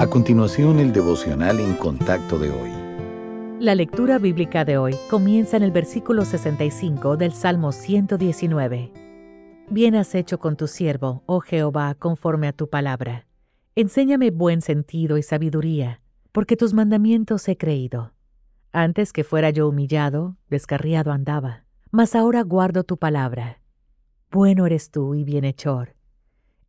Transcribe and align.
A 0.00 0.06
continuación, 0.06 0.78
el 0.78 0.94
devocional 0.94 1.60
en 1.60 1.74
contacto 1.74 2.38
de 2.38 2.48
hoy. 2.50 2.70
La 3.60 3.74
lectura 3.74 4.18
bíblica 4.18 4.64
de 4.64 4.78
hoy 4.78 4.96
comienza 5.10 5.58
en 5.58 5.62
el 5.62 5.72
versículo 5.72 6.24
65 6.24 7.18
del 7.18 7.34
Salmo 7.34 7.70
119. 7.70 8.92
Bien 9.68 9.94
has 9.94 10.14
hecho 10.14 10.38
con 10.38 10.56
tu 10.56 10.68
siervo, 10.68 11.22
oh 11.26 11.40
Jehová, 11.40 11.94
conforme 11.96 12.48
a 12.48 12.54
tu 12.54 12.70
palabra. 12.70 13.26
Enséñame 13.76 14.30
buen 14.30 14.62
sentido 14.62 15.18
y 15.18 15.22
sabiduría, 15.22 16.00
porque 16.32 16.56
tus 16.56 16.72
mandamientos 16.72 17.46
he 17.48 17.58
creído. 17.58 18.14
Antes 18.72 19.12
que 19.12 19.22
fuera 19.22 19.50
yo 19.50 19.68
humillado, 19.68 20.38
descarriado 20.48 21.12
andaba, 21.12 21.66
mas 21.90 22.14
ahora 22.14 22.40
guardo 22.40 22.84
tu 22.84 22.96
palabra. 22.96 23.60
Bueno 24.30 24.64
eres 24.64 24.90
tú 24.90 25.14
y 25.14 25.24
bienhechor. 25.24 25.94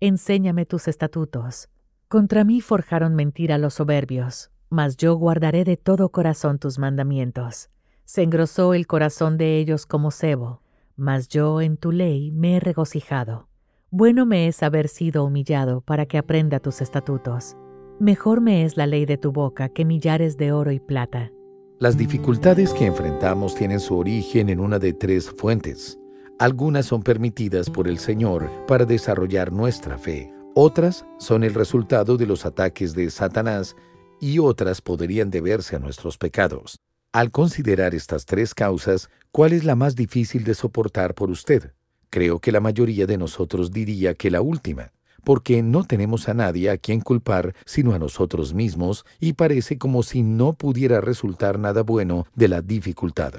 Enséñame 0.00 0.66
tus 0.66 0.88
estatutos. 0.88 1.68
Contra 2.10 2.42
mí 2.42 2.60
forjaron 2.60 3.14
mentira 3.14 3.56
los 3.56 3.74
soberbios, 3.74 4.50
mas 4.68 4.96
yo 4.96 5.14
guardaré 5.14 5.62
de 5.62 5.76
todo 5.76 6.08
corazón 6.08 6.58
tus 6.58 6.76
mandamientos. 6.76 7.70
Se 8.04 8.24
engrosó 8.24 8.74
el 8.74 8.88
corazón 8.88 9.38
de 9.38 9.58
ellos 9.58 9.86
como 9.86 10.10
cebo, 10.10 10.60
mas 10.96 11.28
yo 11.28 11.60
en 11.60 11.76
tu 11.76 11.92
ley 11.92 12.32
me 12.32 12.56
he 12.56 12.58
regocijado. 12.58 13.46
Bueno 13.92 14.26
me 14.26 14.48
es 14.48 14.60
haber 14.64 14.88
sido 14.88 15.24
humillado 15.24 15.82
para 15.82 16.04
que 16.04 16.18
aprenda 16.18 16.58
tus 16.58 16.80
estatutos. 16.80 17.56
Mejor 18.00 18.40
me 18.40 18.64
es 18.64 18.76
la 18.76 18.88
ley 18.88 19.06
de 19.06 19.16
tu 19.16 19.30
boca 19.30 19.68
que 19.68 19.84
millares 19.84 20.36
de 20.36 20.50
oro 20.50 20.72
y 20.72 20.80
plata. 20.80 21.30
Las 21.78 21.96
dificultades 21.96 22.74
que 22.74 22.86
enfrentamos 22.86 23.54
tienen 23.54 23.78
su 23.78 23.96
origen 23.96 24.48
en 24.48 24.58
una 24.58 24.80
de 24.80 24.94
tres 24.94 25.30
fuentes. 25.30 25.96
Algunas 26.40 26.86
son 26.86 27.04
permitidas 27.04 27.70
por 27.70 27.86
el 27.86 28.00
Señor 28.00 28.50
para 28.66 28.84
desarrollar 28.84 29.52
nuestra 29.52 29.96
fe. 29.96 30.34
Otras 30.54 31.06
son 31.18 31.44
el 31.44 31.54
resultado 31.54 32.16
de 32.16 32.26
los 32.26 32.44
ataques 32.44 32.92
de 32.94 33.08
Satanás 33.10 33.76
y 34.20 34.40
otras 34.40 34.80
podrían 34.80 35.30
deberse 35.30 35.76
a 35.76 35.78
nuestros 35.78 36.18
pecados. 36.18 36.80
Al 37.12 37.30
considerar 37.30 37.94
estas 37.94 38.26
tres 38.26 38.52
causas, 38.52 39.10
¿cuál 39.30 39.52
es 39.52 39.64
la 39.64 39.76
más 39.76 39.94
difícil 39.94 40.42
de 40.42 40.54
soportar 40.54 41.14
por 41.14 41.30
usted? 41.30 41.72
Creo 42.10 42.40
que 42.40 42.50
la 42.50 42.58
mayoría 42.58 43.06
de 43.06 43.16
nosotros 43.16 43.70
diría 43.70 44.14
que 44.14 44.30
la 44.30 44.40
última, 44.42 44.92
porque 45.22 45.62
no 45.62 45.84
tenemos 45.84 46.28
a 46.28 46.34
nadie 46.34 46.68
a 46.68 46.78
quien 46.78 47.00
culpar 47.00 47.54
sino 47.64 47.94
a 47.94 48.00
nosotros 48.00 48.52
mismos 48.52 49.04
y 49.20 49.34
parece 49.34 49.78
como 49.78 50.02
si 50.02 50.24
no 50.24 50.54
pudiera 50.54 51.00
resultar 51.00 51.60
nada 51.60 51.82
bueno 51.82 52.26
de 52.34 52.48
la 52.48 52.60
dificultad. 52.60 53.34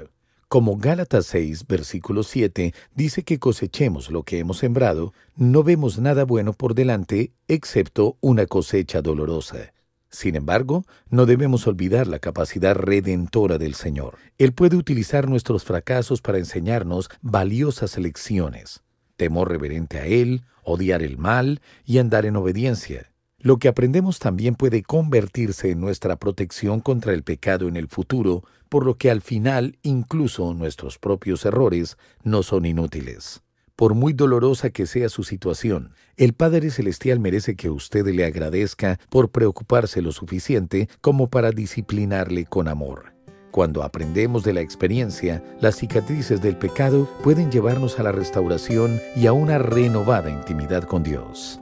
Como 0.52 0.76
Gálatas 0.76 1.24
6, 1.28 1.66
versículo 1.66 2.22
7 2.22 2.74
dice 2.94 3.22
que 3.22 3.38
cosechemos 3.38 4.10
lo 4.10 4.22
que 4.22 4.38
hemos 4.38 4.58
sembrado, 4.58 5.14
no 5.34 5.62
vemos 5.62 5.98
nada 5.98 6.26
bueno 6.26 6.52
por 6.52 6.74
delante 6.74 7.32
excepto 7.48 8.18
una 8.20 8.44
cosecha 8.44 9.00
dolorosa. 9.00 9.72
Sin 10.10 10.36
embargo, 10.36 10.84
no 11.08 11.24
debemos 11.24 11.66
olvidar 11.66 12.06
la 12.06 12.18
capacidad 12.18 12.74
redentora 12.74 13.56
del 13.56 13.72
Señor. 13.72 14.18
Él 14.36 14.52
puede 14.52 14.76
utilizar 14.76 15.26
nuestros 15.26 15.64
fracasos 15.64 16.20
para 16.20 16.36
enseñarnos 16.36 17.08
valiosas 17.22 17.96
lecciones. 17.96 18.82
Temor 19.16 19.48
reverente 19.48 20.00
a 20.00 20.04
Él, 20.04 20.42
odiar 20.64 21.02
el 21.02 21.16
mal 21.16 21.62
y 21.86 21.96
andar 21.96 22.26
en 22.26 22.36
obediencia. 22.36 23.11
Lo 23.44 23.58
que 23.58 23.66
aprendemos 23.66 24.20
también 24.20 24.54
puede 24.54 24.84
convertirse 24.84 25.72
en 25.72 25.80
nuestra 25.80 26.14
protección 26.14 26.78
contra 26.78 27.12
el 27.12 27.24
pecado 27.24 27.66
en 27.66 27.76
el 27.76 27.88
futuro, 27.88 28.44
por 28.68 28.86
lo 28.86 28.96
que 28.96 29.10
al 29.10 29.20
final 29.20 29.78
incluso 29.82 30.54
nuestros 30.54 30.98
propios 30.98 31.44
errores 31.44 31.98
no 32.22 32.44
son 32.44 32.66
inútiles. 32.66 33.42
Por 33.74 33.94
muy 33.94 34.12
dolorosa 34.12 34.70
que 34.70 34.86
sea 34.86 35.08
su 35.08 35.24
situación, 35.24 35.92
el 36.16 36.34
Padre 36.34 36.70
Celestial 36.70 37.18
merece 37.18 37.56
que 37.56 37.68
usted 37.68 38.06
le 38.06 38.24
agradezca 38.24 39.00
por 39.10 39.30
preocuparse 39.30 40.02
lo 40.02 40.12
suficiente 40.12 40.88
como 41.00 41.28
para 41.28 41.50
disciplinarle 41.50 42.44
con 42.44 42.68
amor. 42.68 43.12
Cuando 43.50 43.82
aprendemos 43.82 44.44
de 44.44 44.52
la 44.52 44.60
experiencia, 44.60 45.42
las 45.60 45.76
cicatrices 45.76 46.40
del 46.40 46.56
pecado 46.56 47.10
pueden 47.24 47.50
llevarnos 47.50 47.98
a 47.98 48.04
la 48.04 48.12
restauración 48.12 49.00
y 49.16 49.26
a 49.26 49.32
una 49.32 49.58
renovada 49.58 50.30
intimidad 50.30 50.84
con 50.84 51.02
Dios. 51.02 51.61